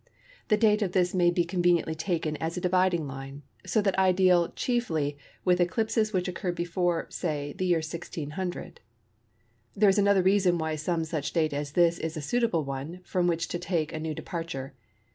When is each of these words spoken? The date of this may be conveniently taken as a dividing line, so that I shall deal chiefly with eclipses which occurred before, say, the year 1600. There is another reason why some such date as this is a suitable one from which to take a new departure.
The 0.47 0.57
date 0.57 0.81
of 0.81 0.93
this 0.93 1.13
may 1.13 1.29
be 1.29 1.45
conveniently 1.45 1.93
taken 1.93 2.35
as 2.37 2.57
a 2.57 2.59
dividing 2.59 3.05
line, 3.05 3.43
so 3.67 3.83
that 3.83 3.93
I 3.99 4.07
shall 4.07 4.13
deal 4.13 4.49
chiefly 4.53 5.15
with 5.45 5.59
eclipses 5.61 6.11
which 6.11 6.27
occurred 6.27 6.55
before, 6.55 7.05
say, 7.11 7.53
the 7.55 7.67
year 7.67 7.81
1600. 7.85 8.79
There 9.75 9.89
is 9.89 9.99
another 9.99 10.23
reason 10.23 10.57
why 10.57 10.75
some 10.75 11.03
such 11.03 11.33
date 11.33 11.53
as 11.53 11.73
this 11.73 11.99
is 11.99 12.17
a 12.17 12.21
suitable 12.23 12.63
one 12.63 13.01
from 13.03 13.27
which 13.27 13.47
to 13.49 13.59
take 13.59 13.93
a 13.93 13.99
new 13.99 14.15
departure. 14.15 14.73